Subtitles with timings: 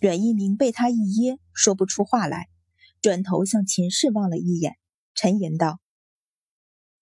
[0.00, 2.48] 阮一鸣被他一噎，说不出话来，
[3.00, 4.76] 转头向秦氏望了一眼，
[5.12, 5.80] 沉吟道：“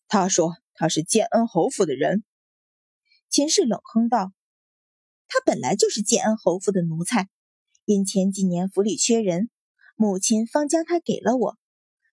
[0.09, 2.25] 他说他是建安侯府的人。”
[3.29, 4.33] 秦氏冷哼道
[5.29, 7.29] ：“他本来就是建安侯府的奴才，
[7.85, 9.51] 因前几年府里缺人，
[9.95, 11.59] 母亲方将他给了我。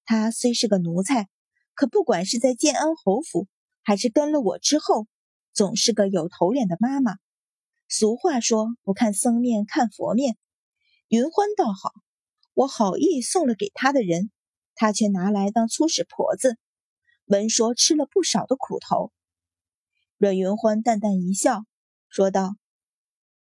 [0.04, 1.30] 他虽是个奴才，
[1.76, 3.48] 可不管是在建安侯府，
[3.84, 5.08] 还是跟了我之后，
[5.54, 7.16] 总是个有头脸的妈妈。
[7.88, 10.36] 俗话说，不看僧面看佛面。
[11.08, 11.92] 云欢倒好，
[12.54, 14.32] 我好意送了给他的人，
[14.76, 16.58] 他却拿来当粗使婆子，
[17.26, 19.12] 闻说吃了不少的苦头。”
[20.18, 21.66] 阮云欢淡淡一笑，
[22.10, 22.56] 说道：“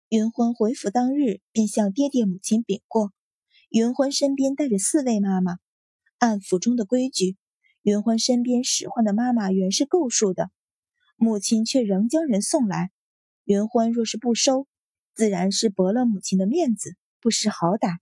[0.09, 3.11] 云欢回府当日，便向爹爹母亲禀过，
[3.69, 5.57] 云欢身边带着四位妈妈。
[6.17, 7.37] 按府中的规矩，
[7.81, 10.51] 云欢身边使唤的妈妈原是够数的，
[11.15, 12.91] 母亲却仍将人送来。
[13.43, 14.67] 云欢若是不收，
[15.13, 17.97] 自然是驳了母亲的面子，不识好歹。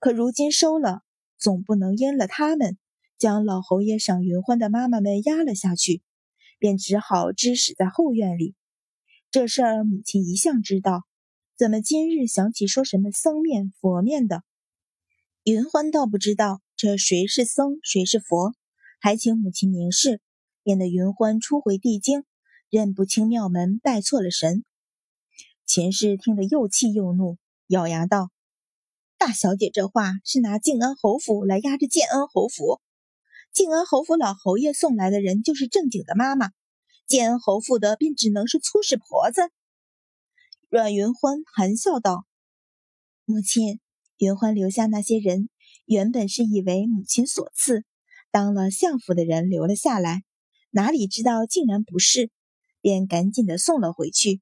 [0.00, 1.02] 可如今收了，
[1.38, 2.76] 总不能淹了他们，
[3.16, 6.02] 将老侯爷赏云欢的妈妈们压了下去。”
[6.58, 8.56] 便只好支使在后院里。
[9.30, 11.04] 这事儿母亲一向知道，
[11.56, 14.42] 怎么今日想起说什么僧面佛面的？
[15.44, 18.54] 云欢倒不知道这谁是僧谁是佛，
[18.98, 20.20] 还请母亲明示，
[20.64, 22.24] 免得云欢初回帝京，
[22.70, 24.64] 认不清庙门，拜错了神。
[25.64, 27.38] 秦氏听得又气又怒，
[27.68, 28.32] 咬牙道
[29.18, 32.80] ：“大小姐这话是拿靖安侯府来压着建安侯府。”
[33.52, 36.50] 靖安侯府老侯爷送来的人就是正经的妈妈，
[37.08, 39.50] 建安侯府的便只能是粗使婆子。
[40.68, 42.26] 阮云欢含笑道
[43.26, 43.80] ：“母亲，
[44.18, 45.48] 云欢留下那些人，
[45.86, 47.84] 原本是以为母亲所赐，
[48.30, 50.22] 当了相府的人留了下来，
[50.70, 52.30] 哪里知道竟然不是，
[52.80, 54.40] 便赶紧的送了回去。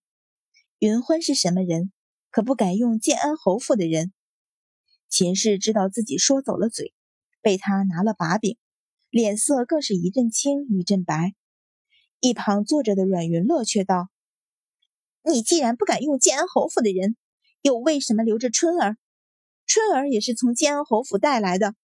[0.80, 1.92] 云欢是什么人，
[2.30, 4.12] 可不敢用建安侯府的人。”
[5.08, 6.92] 秦氏知道自己说走了嘴，
[7.40, 8.58] 被他拿了把柄。
[9.08, 11.34] 脸色更是一阵青一阵白，
[12.20, 14.10] 一旁坐着的阮云乐却道
[15.24, 17.16] ：“你既然不敢用建安侯府的人，
[17.62, 18.98] 又为什么留着春儿？
[19.64, 21.74] 春儿也是从建安侯府带来的，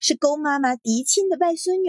[0.00, 1.88] 是勾妈妈嫡亲的外孙女。”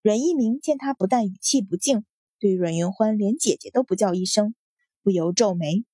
[0.00, 2.06] 阮一鸣见他不但语气不敬，
[2.38, 4.54] 对阮云欢连姐姐都不叫一声，
[5.02, 5.84] 不由皱眉。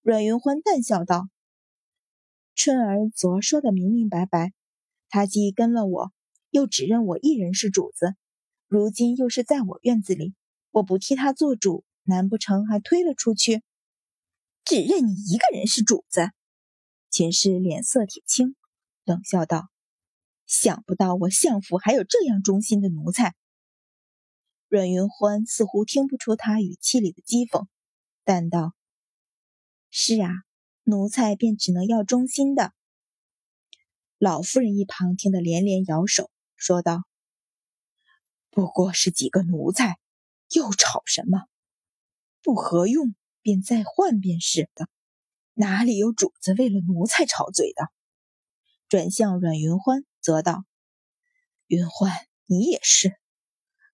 [0.00, 1.28] 阮云欢淡笑道
[2.54, 4.52] ：“春儿昨说的明明白白，
[5.08, 6.12] 她既跟了我。”
[6.52, 8.14] 又只认我一人是主子，
[8.68, 10.34] 如今又是在我院子里，
[10.70, 13.62] 我不替他做主，难不成还推了出去？
[14.62, 16.28] 只认你一个人是主子？
[17.08, 18.54] 秦氏脸色铁青，
[19.04, 19.70] 冷笑道
[20.44, 23.34] ：“想不到我相府还有这样忠心的奴才。”
[24.68, 27.66] 阮云欢似乎听不出他语气里的讥讽，
[28.24, 28.74] 淡道
[29.88, 30.28] ：“是啊，
[30.84, 32.72] 奴才便只能要忠心的。”
[34.18, 36.30] 老夫人一旁听得连连摇手。
[36.54, 37.02] 说道
[38.48, 39.98] ：“不过是几个奴才，
[40.54, 41.46] 又吵什么？
[42.40, 44.88] 不合用便再换便是的，
[45.54, 47.88] 哪里有主子为了奴才吵嘴的？”
[48.88, 50.64] 转向阮云欢，则道
[51.66, 52.12] ：“云欢，
[52.46, 53.16] 你也是，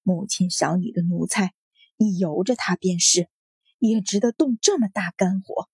[0.02, 1.54] 母亲赏你的奴才，
[1.96, 3.30] 你由着他便是，
[3.78, 5.70] 也值得动这么大肝火。”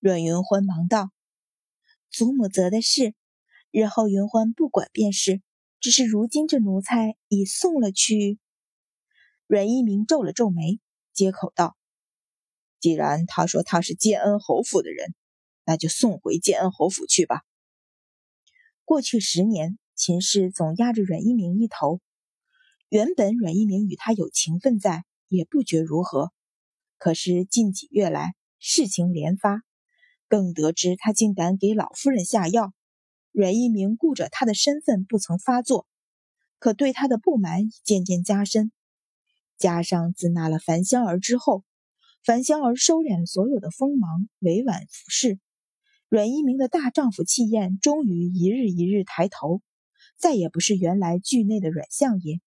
[0.00, 1.10] 阮云欢忙道
[2.10, 3.14] ：“祖母责的是，
[3.70, 5.40] 日后云欢不管便是。”
[5.80, 8.38] 只是如今这奴才已送了去。
[9.46, 10.78] 阮一鸣皱了皱眉，
[11.14, 11.74] 接口道
[12.80, 15.14] ：“既然他说他是建安侯府的人，
[15.64, 17.44] 那就送回建安侯府去吧。”
[18.84, 22.02] 过去十年，秦氏总压着阮一鸣一头。
[22.90, 26.30] 原本阮一鸣与他有情分在，也不觉如何。
[26.98, 29.62] 可是近几月来，事情连发，
[30.30, 32.72] 更得知他竟敢给老夫人下药。
[33.32, 35.88] 阮一鸣顾着他的身份不曾发作，
[36.60, 38.70] 可对他的不满渐渐加深。
[39.58, 41.64] 加上自纳了樊香儿之后，
[42.24, 45.40] 樊香儿收敛了所有的锋芒，委婉服侍。
[46.08, 49.62] 阮一鸣的大丈夫气焰终于一日一日抬头，
[50.16, 52.40] 再也不是原来惧内的阮相爷，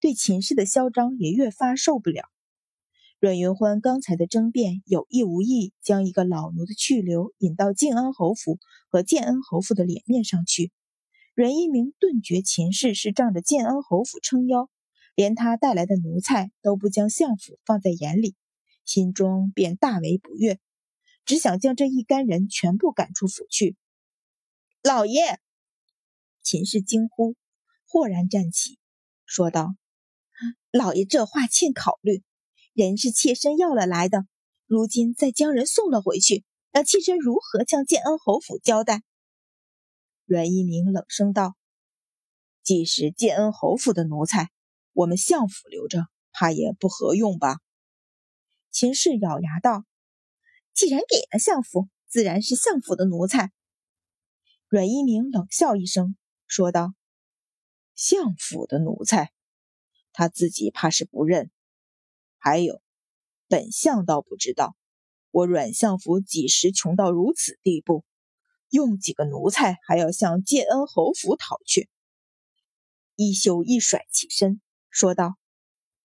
[0.00, 2.30] 对秦氏的嚣张也越发受不了。
[3.18, 8.58] 阮云欢刚才的争辩，有意无意将一个老奴的去留引到靖安侯府
[8.90, 10.70] 和建安侯府的脸面上去。
[11.34, 14.68] 阮一鸣顿觉秦氏是仗着建安侯府撑腰，
[15.14, 18.34] 连他带来的奴才都不将相府放在眼里，
[18.84, 20.60] 心中便大为不悦，
[21.24, 23.76] 只想将这一干人全部赶出府去。
[24.82, 25.38] 老爷，
[26.42, 27.34] 秦氏惊呼，
[27.88, 28.78] 豁然站起，
[29.24, 29.74] 说道
[30.70, 32.22] ：“老爷这话欠考虑。”
[32.76, 34.26] 人是妾身要了来的，
[34.66, 39.02] 如今再将人送了回去，让妾身如何向建安侯府交代？
[40.26, 41.56] 阮一鸣冷声道
[42.62, 44.50] ：“既是建安侯府的奴才，
[44.92, 47.60] 我们相府留着，怕也不合用吧？”
[48.70, 49.86] 秦氏咬牙道
[50.74, 53.52] ：“既然给了相府，自然是相府的奴才。”
[54.68, 56.14] 阮一鸣冷笑一声，
[56.46, 56.92] 说道
[57.96, 59.32] ：“相府的奴才，
[60.12, 61.50] 他自己怕是不认。
[62.46, 62.80] 还有，
[63.48, 64.76] 本相倒不知道，
[65.32, 68.04] 我阮相府几时穷到如此地步？”
[68.70, 71.90] 用几个奴才还要向建恩侯府讨去？
[73.16, 74.60] 一休一甩起身，
[74.90, 75.34] 说道：“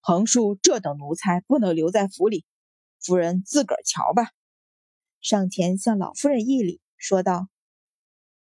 [0.01, 2.43] 横竖这等奴才不能留在府里，
[2.99, 4.31] 夫人自个儿瞧吧。”
[5.21, 7.49] 上前向老夫人一礼，说道：“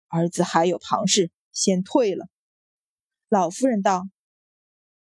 [0.09, 2.27] 儿子还有旁事，先退了。”
[3.29, 4.09] 老夫人道：“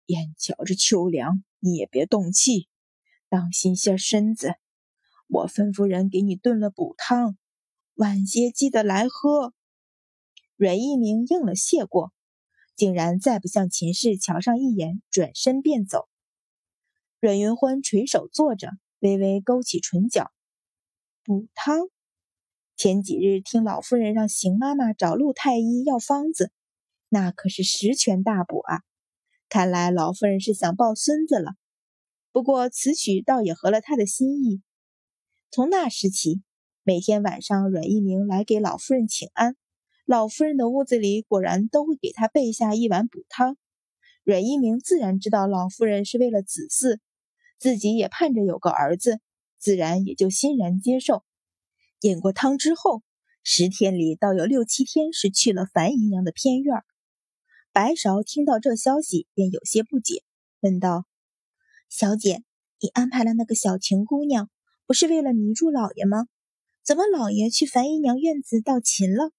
[0.09, 2.67] 眼瞧着秋凉，你也别动气，
[3.29, 4.55] 当心些身子。
[5.29, 7.38] 我吩咐人给你炖了补汤。”
[7.97, 9.53] 晚些记得来喝。
[10.56, 12.11] 阮一鸣应了谢过，
[12.75, 16.09] 竟然再不向秦氏瞧上一眼，转身便走。
[17.20, 20.32] 阮云欢垂手坐着，微微勾起唇角。
[21.23, 21.88] 补汤，
[22.76, 26.50] 前几日听老夫人让邢妈妈找陆太医要方子，
[27.11, 28.82] 那可是十全大补啊！
[29.53, 31.53] 看来老夫人是想抱孙子了。
[32.33, 34.63] 不过此曲倒也合了她的心意。
[35.51, 36.41] 从那时起。
[36.85, 39.55] 每天晚上，阮一鸣来给老夫人请安，
[40.07, 43.59] 老夫人的屋子里果然都会给他备下一碗补汤。
[44.25, 46.99] 阮一鸣自然知道老夫人是为了子嗣，
[47.59, 49.21] 自己也盼着有个儿子，
[49.59, 51.23] 自然也就欣然接受。
[52.01, 53.03] 饮过汤之后，
[53.45, 56.85] 十天里倒有六七天是去了樊姨娘的偏院儿。
[57.73, 60.25] 白芍听到这消息，便有些不解，
[60.61, 61.07] 问道
[61.89, 62.45] ：“小姐，
[62.81, 64.51] 你安排了那个小晴姑娘，
[64.85, 66.27] 不是为了迷住老爷吗？”
[66.85, 69.33] 怎么，老爷去樊姨娘院子盗琴了？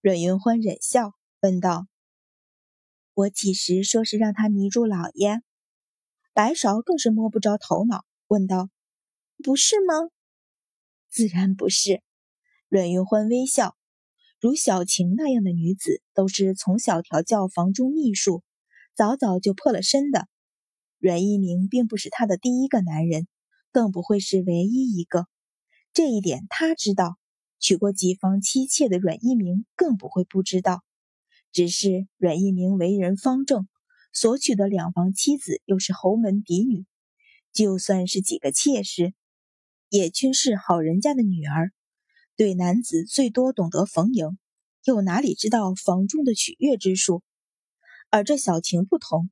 [0.00, 1.86] 阮云欢忍笑问道
[3.14, 5.40] ：“我几时说是让他迷住老爷？”
[6.34, 8.68] 白芍更是摸不着头脑，问道
[9.44, 9.94] ：“不是吗
[11.08, 12.02] ？”“自然不是。”
[12.68, 13.76] 阮云欢微笑
[14.40, 18.44] ：“如小晴那样的女子，都是从小调教房中秘术，
[18.94, 20.28] 早早就破了身的。
[20.98, 23.26] 阮一鸣并不是她的第一个男人，
[23.72, 25.26] 更不会是唯一一个。”
[25.92, 27.18] 这一点他知道，
[27.58, 30.84] 娶过几房妻妾的阮一鸣更不会不知道。
[31.50, 33.66] 只是阮一鸣为人方正，
[34.12, 36.84] 所娶的两房妻子又是侯门嫡女，
[37.52, 39.14] 就算是几个妾室，
[39.88, 41.72] 也均是好人家的女儿，
[42.38, 44.38] 对男子最多懂得逢迎，
[44.84, 47.24] 又哪里知道房中的取悦之术？
[48.10, 49.28] 而这小晴不同，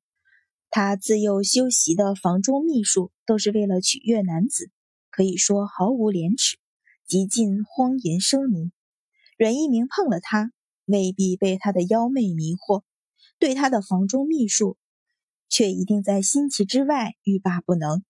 [0.70, 4.72] 她自幼修习的房中秘术，都是为了取悦男子。
[5.08, 6.58] 可以说毫无廉耻，
[7.06, 8.72] 极尽荒淫奢靡。
[9.38, 10.50] 阮一鸣碰了她，
[10.84, 12.82] 未必被她的妖媚迷惑，
[13.38, 14.76] 对她的房中秘术，
[15.48, 18.02] 却一定在心奇之外，欲罢不能。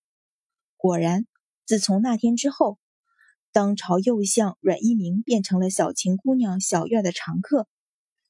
[0.79, 1.27] 果然，
[1.67, 2.79] 自从那天之后，
[3.57, 7.67] 当朝右相阮一鸣变成了小晴姑娘小院的常客。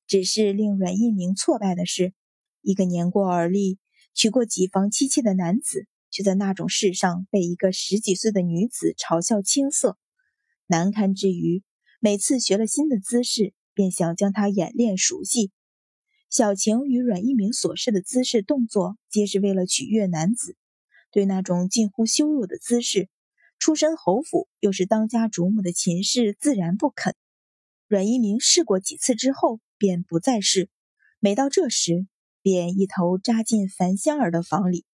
[0.06, 2.14] 只是令阮一鸣挫败的是，
[2.62, 3.80] 一个年过而立、
[4.14, 5.88] 娶过几房妻妾的男子。
[6.12, 9.98] 却在那种事上被一个十几岁的女子嘲笑青涩，
[10.68, 11.64] 难堪之余，
[11.98, 15.50] 每次学了新的姿势，便想将它演练熟悉。
[16.30, 20.56] 小晴与阮一鸣所示的姿势动作，皆是为了取悦男子。
[21.10, 23.08] 对那种近乎羞辱的姿势，
[23.58, 27.14] 出身侯府又是当家主母的秦氏自然不肯。
[27.88, 30.68] 阮一鸣试过几次之后，便不再试。
[31.20, 32.06] 每到这时，
[32.42, 34.84] 便一头扎进樊香儿的房里。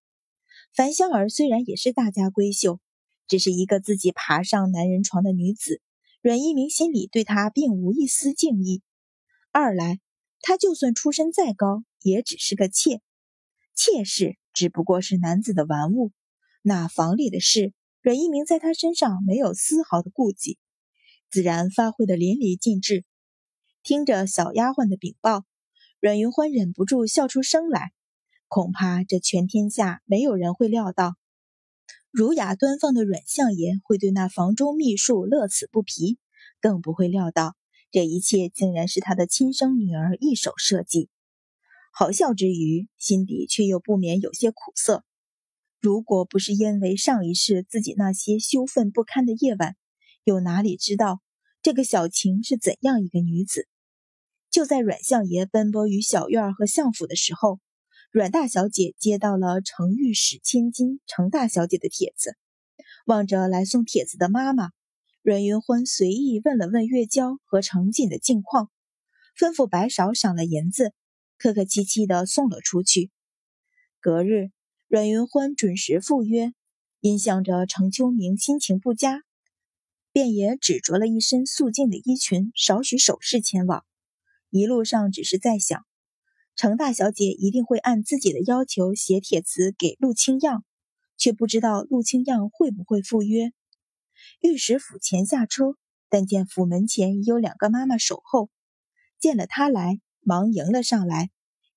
[0.74, 2.80] 樊香儿虽然也是大家闺秀，
[3.26, 5.82] 只是一个自己爬上男人床的女子，
[6.22, 8.82] 阮一鸣心里对她并无一丝敬意。
[9.50, 10.00] 二来，
[10.40, 13.02] 她就算出身再高，也只是个妾，
[13.74, 16.12] 妾室只不过是男子的玩物。
[16.62, 20.58] 那房里的事，阮一鸣在她身上没有丝毫的顾忌，
[21.30, 23.04] 自然发挥的淋漓尽致。
[23.84, 25.44] 听着小丫鬟的禀报，
[26.00, 27.92] 阮云欢忍不住笑出声来。
[28.48, 31.14] 恐怕这全天下没有人会料到，
[32.10, 36.18] 儒雅端放的阮相爷会对那房中秘术乐此不疲，
[36.60, 37.54] 更不会料到
[37.92, 41.08] 这一切竟然是他的亲生女儿一手设计。
[41.92, 45.04] 好笑之余，心底却又不免有些苦涩。
[45.82, 49.74] 如果不是因为上一世自己那些羞愤不堪的夜晚，
[50.22, 51.20] 又哪里知道
[51.60, 53.66] 这个小晴是怎样一个女子？
[54.48, 57.58] 就在阮相爷奔波于小院和相府的时候。
[58.12, 62.36] 阮大小姐接到了程御史千金程大小姐的帖子，
[63.06, 64.68] 望着来送帖子的妈妈，
[65.22, 68.70] 阮云欢随意问了问月娇和程锦的近况，
[69.36, 70.92] 吩咐白芍赏了银子，
[71.38, 73.10] 客客气气的送了出去。
[73.98, 74.50] 隔日，
[74.92, 76.52] 阮云欢准时赴约，
[77.00, 79.22] 因想着程秋明心情不佳，
[80.12, 83.86] 便也只着了一身素净的衣裙，少许首饰前往。
[84.50, 85.86] 一路上只是在想，
[86.56, 90.62] 程大小姐一定会按自己的要求写帖子给陆清样，
[91.16, 93.54] 却不知道陆清样会不会赴约。
[94.42, 95.78] 御史府前下车，
[96.10, 98.50] 但见府门前已有两个妈妈守候，
[99.18, 101.30] 见了他来，忙迎了上来。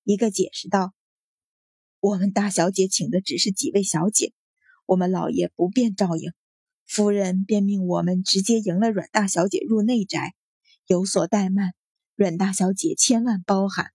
[0.04, 0.92] 一个解释道
[2.06, 4.32] ：“我们大小姐请的只是几位小姐，
[4.84, 6.32] 我们老爷不便照应，
[6.86, 10.36] 夫人便命我们直接迎了阮大小姐入内宅，
[10.86, 11.74] 有所怠慢，
[12.14, 13.90] 阮大小姐千万包涵。”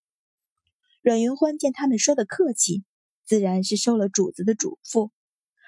[1.01, 2.83] 阮云欢见他们说的客气，
[3.23, 5.11] 自然是受了主子的嘱咐，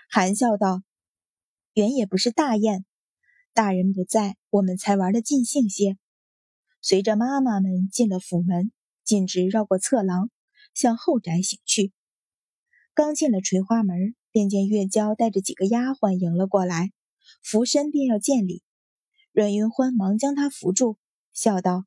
[0.09, 0.83] 含笑道
[1.71, 2.83] ：“原也不是大宴。”
[3.55, 5.97] 大人不在，我们才玩得尽兴些。
[6.81, 8.73] 随着妈妈们进了府门，
[9.05, 10.29] 径直绕过侧廊，
[10.73, 11.93] 向后宅行去。
[12.95, 16.91] 刚进了垂花门，便见月娇带着几个丫鬟迎了过来，
[17.41, 18.61] 俯身便要见礼。
[19.31, 20.99] 阮云欢忙将她扶住，
[21.31, 21.85] 笑道：“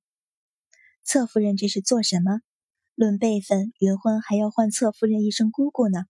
[1.07, 2.41] 侧夫人这是做什么？
[2.97, 6.07] 论辈分，云欢还要唤侧夫人一声姑姑呢，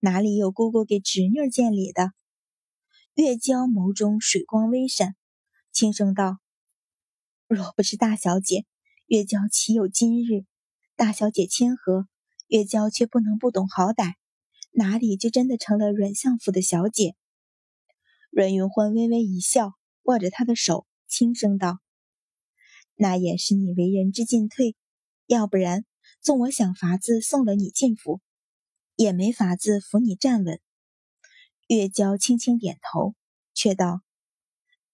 [0.00, 2.12] 哪里有姑姑给侄女见礼的？”
[3.16, 5.16] 月娇眸中水光微闪，
[5.72, 6.36] 轻声道
[7.48, 8.66] ：“若不是大小姐，
[9.06, 10.44] 月娇岂有今日？
[10.96, 12.06] 大小姐谦和，
[12.48, 14.16] 月娇却不能不懂好歹，
[14.76, 17.14] 哪里就真的成了阮相府的小姐？”
[18.30, 21.78] 阮云欢微微一笑，握着她的手，轻声道
[22.96, 24.74] ：“那也是你为人之进退，
[25.26, 25.84] 要不然，
[26.20, 28.20] 纵我想法子送了你进府，
[28.96, 30.60] 也没法子扶你站稳。”
[31.68, 33.14] 月娇轻轻点头，
[33.54, 34.02] 却道：“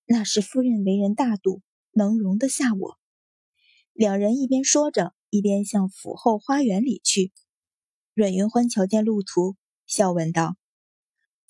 [0.06, 2.98] 那是夫人为人大度，能容得下我。”
[3.92, 7.32] 两人一边说着，一边向府后花园里去。
[8.14, 9.56] 阮云欢瞧见路途，
[9.90, 10.54] 笑问道：“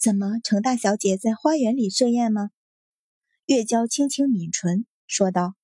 [0.00, 2.48] 怎么，程大小姐在花园里设宴吗？”
[3.44, 5.56] 月娇轻轻抿唇，说道：“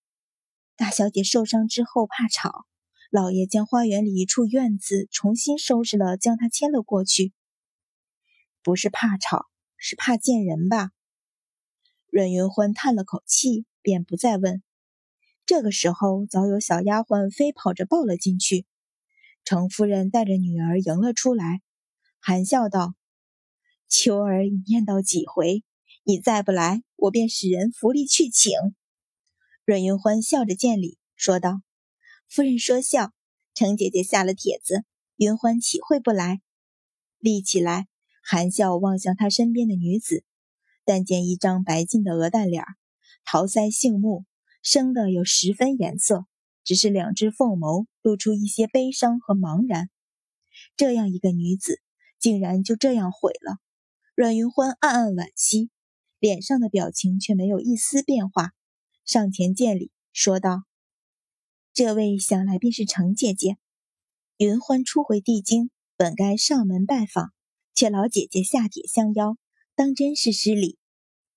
[0.77, 2.67] 大小姐受伤之后怕吵，
[3.11, 7.33] 老爷将花园里一处院子重新收拾了，将她迁了过去。”
[8.63, 9.47] 不是怕吵，
[9.79, 10.91] 是怕见人吧？
[12.11, 14.63] 阮云欢叹了口气，便不再问。
[15.47, 18.67] 这个时候，早有小丫鬟飞跑着抱了进去。
[19.45, 21.63] 程夫人带着女儿迎了出来，
[22.27, 22.97] 含笑道
[23.87, 25.63] ：“秋儿已念叨几回，
[26.03, 28.51] 你再不来，我便使人扶力去请。”
[29.65, 31.61] 阮云欢笑着见礼，说道
[32.29, 33.13] ：“夫人说笑，
[33.55, 36.41] 程姐姐下了帖子，云欢岂会不来？”
[37.23, 37.87] 立起来。
[38.25, 40.25] 含笑望向他身边的女子，
[40.85, 42.65] 但见一张白净的鹅蛋脸，
[43.25, 44.25] 桃腮杏目，
[44.63, 46.27] 生的有十分颜色，
[46.65, 49.91] 只是两只凤眸露出一些悲伤和茫然。
[50.77, 51.81] 这样一个女子，
[52.27, 53.59] 竟然就这样毁了。
[54.17, 55.71] 阮云欢暗暗惋惜，
[56.19, 58.51] 脸上的表情却没有一丝变化，
[59.05, 60.65] 上前见礼，说道
[61.73, 63.59] ：“这位想来便是程姐姐。
[64.39, 67.33] 云欢初回帝京，本该上门拜访。”
[67.77, 69.37] 却老姐姐下帖相邀，
[69.77, 70.79] 当真是失礼。